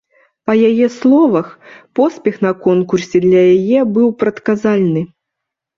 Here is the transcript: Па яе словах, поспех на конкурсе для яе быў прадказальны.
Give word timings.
Па 0.45 0.53
яе 0.69 0.87
словах, 0.95 1.51
поспех 2.01 2.41
на 2.47 2.51
конкурсе 2.65 3.17
для 3.27 3.41
яе 3.55 3.79
быў 3.95 4.07
прадказальны. 4.25 5.11